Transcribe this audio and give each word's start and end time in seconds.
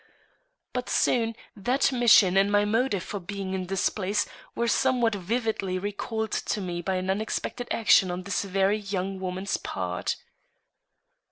But 0.73 0.89
soon 0.89 1.35
that 1.55 1.91
mission 1.91 2.35
and 2.35 2.51
my 2.51 2.65
motive 2.65 3.03
for 3.03 3.19
being 3.19 3.53
in 3.53 3.67
this 3.67 3.89
place 3.89 4.27
were 4.55 4.67
somewhat 4.67 5.13
vividly 5.13 5.77
recalled 5.77 6.31
to 6.31 6.59
me 6.59 6.81
by 6.81 6.95
an 6.95 7.11
unexpected 7.11 7.67
action 7.69 8.09
on 8.09 8.23
this 8.23 8.41
very 8.43 8.79
young 8.79 9.19
woman's 9.19 9.57
part. 9.57 10.15